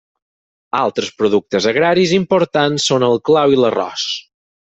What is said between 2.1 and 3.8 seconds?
importants són el clau i